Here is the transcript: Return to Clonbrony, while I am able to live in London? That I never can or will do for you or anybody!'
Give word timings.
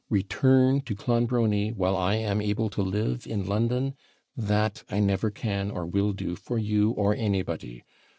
Return 0.09 0.81
to 0.85 0.95
Clonbrony, 0.95 1.73
while 1.75 1.95
I 1.95 2.15
am 2.15 2.41
able 2.41 2.71
to 2.71 2.81
live 2.81 3.27
in 3.27 3.45
London? 3.45 3.93
That 4.35 4.83
I 4.89 4.99
never 4.99 5.29
can 5.29 5.69
or 5.69 5.85
will 5.85 6.11
do 6.11 6.35
for 6.35 6.57
you 6.57 6.89
or 6.89 7.15
anybody!' 7.15 7.83